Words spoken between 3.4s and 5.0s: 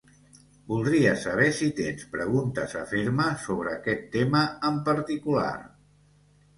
sobre aquest tema en